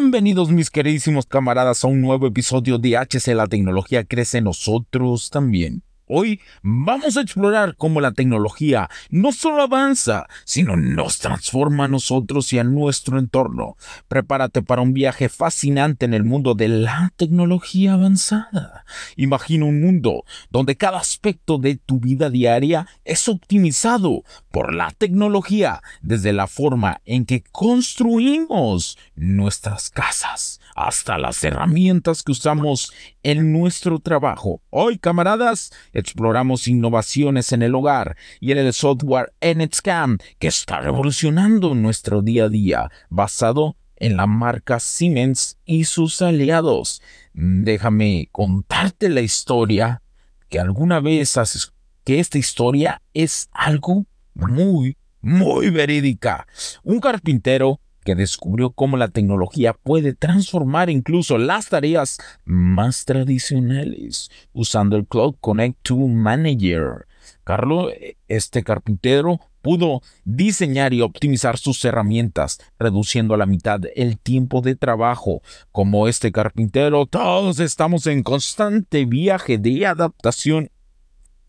[0.00, 5.82] Bienvenidos mis queridísimos camaradas a un nuevo episodio de HC La tecnología crece nosotros también.
[6.10, 12.50] Hoy vamos a explorar cómo la tecnología no solo avanza, sino nos transforma a nosotros
[12.54, 13.76] y a nuestro entorno.
[14.08, 18.86] Prepárate para un viaje fascinante en el mundo de la tecnología avanzada.
[19.16, 25.82] Imagina un mundo donde cada aspecto de tu vida diaria es optimizado por la tecnología,
[26.00, 33.98] desde la forma en que construimos nuestras casas hasta las herramientas que usamos en nuestro
[33.98, 34.62] trabajo.
[34.70, 41.74] Hoy, camaradas, exploramos innovaciones en el hogar y en el software NetScan que está revolucionando
[41.74, 47.02] nuestro día a día, basado en la marca Siemens y sus aliados.
[47.32, 50.02] Déjame contarte la historia
[50.48, 51.72] que alguna vez haces
[52.04, 56.46] que esta historia es algo muy, muy verídica.
[56.82, 64.96] Un carpintero que descubrió cómo la tecnología puede transformar incluso las tareas más tradicionales usando
[64.96, 67.06] el Cloud Connect Tool Manager.
[67.44, 67.92] Carlos,
[68.26, 74.74] este carpintero pudo diseñar y optimizar sus herramientas, reduciendo a la mitad el tiempo de
[74.74, 75.42] trabajo.
[75.70, 80.70] Como este carpintero, todos estamos en constante viaje de adaptación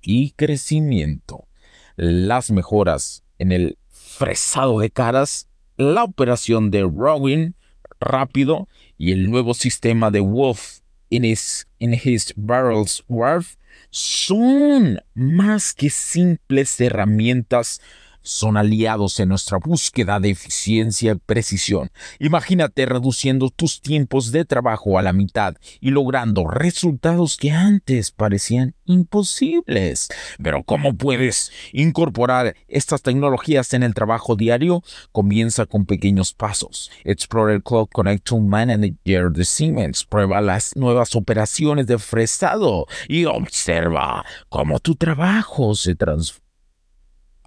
[0.02, 1.48] y crecimiento.
[1.96, 7.54] Las mejoras en el fresado de caras la operación de Rowing
[8.02, 8.68] rápido
[8.98, 10.80] y el nuevo sistema de Wolf
[11.10, 13.56] in his, his Barrels Wharf
[13.90, 17.82] son más que simples herramientas
[18.30, 21.90] son aliados en nuestra búsqueda de eficiencia y precisión.
[22.20, 28.76] Imagínate reduciendo tus tiempos de trabajo a la mitad y logrando resultados que antes parecían
[28.86, 30.10] imposibles.
[30.42, 34.84] Pero ¿cómo puedes incorporar estas tecnologías en el trabajo diario?
[35.12, 36.92] Comienza con pequeños pasos.
[37.04, 40.06] Explora el Cloud Connector Manager de Siemens.
[40.06, 46.50] Prueba las nuevas operaciones de fresado y observa cómo tu trabajo se transforma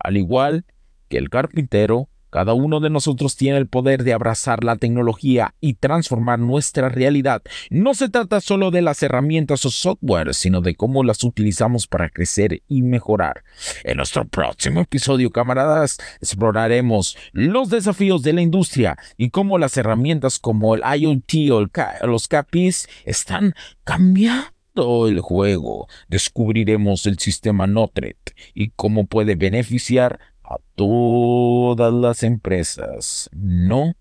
[0.02, 0.64] al igual
[1.12, 5.74] que el carpintero, cada uno de nosotros tiene el poder de abrazar la tecnología y
[5.74, 7.42] transformar nuestra realidad.
[7.68, 12.08] No se trata solo de las herramientas o software, sino de cómo las utilizamos para
[12.08, 13.44] crecer y mejorar.
[13.84, 20.38] En nuestro próximo episodio, camaradas, exploraremos los desafíos de la industria y cómo las herramientas
[20.38, 25.88] como el IoT o los CAPIs están cambiando el juego.
[26.08, 28.16] Descubriremos el sistema Notret
[28.54, 30.18] y cómo puede beneficiar
[30.52, 33.30] a todas las empresas.
[33.32, 33.94] No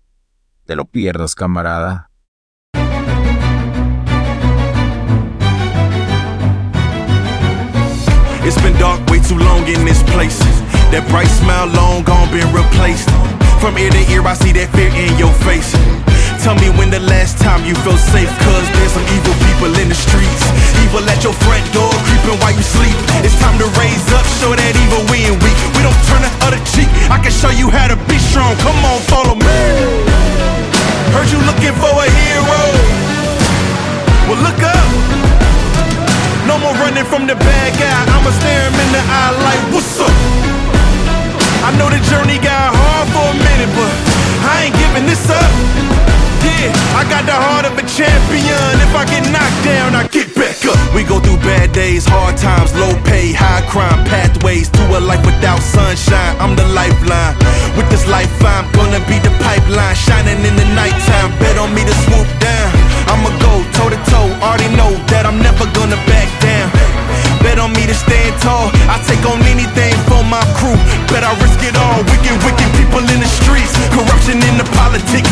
[0.66, 2.10] te lo pierdas, camarada.
[8.44, 10.38] It's been dark way too long in this place.
[10.90, 13.08] That bright smile long gone been replaced.
[13.60, 15.72] From ear to ear, I see that fear in your face.
[16.42, 19.86] Tell me when the last time you felt safe, cause there's some evil people in
[19.86, 20.42] the streets.
[20.82, 22.98] Evil at your front door, creeping while you sleep.
[23.22, 25.54] It's time to raise up, show that evil we ain't weak.
[25.78, 26.90] We don't turn the other cheek.
[27.14, 28.58] I can show you how to be strong.
[28.58, 29.62] Come on, follow me.
[31.14, 32.60] Heard you looking for a hero.
[34.26, 34.88] Well, look up.
[36.50, 38.02] No more running from the bad guy.
[38.18, 40.51] I'ma stare him in the eye like, what's up?
[46.62, 48.70] Yeah, I got the heart of a champion.
[48.78, 50.78] If I get knocked down, I get back up.
[50.94, 55.26] We go through bad days, hard times, low pay, high crime, pathways to a life
[55.26, 56.38] without sunshine.
[56.38, 57.34] I'm the lifeline.
[57.74, 61.34] With this life, I'm gonna be the pipeline, shining in the nighttime.
[61.42, 62.70] Bet on me to swoop down.
[63.10, 64.30] I'ma go toe to toe.
[64.38, 66.70] Already know that I'm never gonna back down.
[67.42, 68.70] Bet on me to stand tall.
[68.86, 70.78] I take on anything for my crew.
[71.10, 72.06] Bet I risk it all.
[72.06, 73.74] Wicked, wicked people in the streets.
[73.90, 75.31] Corruption in the politics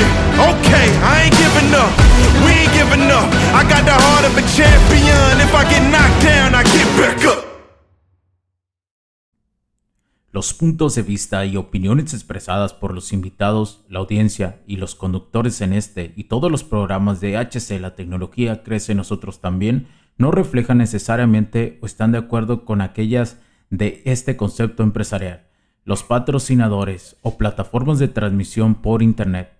[0.00, 0.08] you.
[0.40, 1.92] Okay, I ain't giving up.
[2.44, 2.70] We ain't
[3.12, 3.28] up.
[3.52, 5.40] I got the heart of a champion.
[5.44, 7.44] If I get knocked down, I get back up.
[10.32, 15.60] Los puntos de vista y opiniones expresadas por los invitados, la audiencia y los conductores
[15.60, 19.88] en este y todos los programas de HC La Tecnología Crece Nosotros también
[20.18, 23.38] no reflejan necesariamente o están de acuerdo con aquellas
[23.70, 25.46] de este concepto empresarial,
[25.84, 29.59] los patrocinadores o plataformas de transmisión por Internet.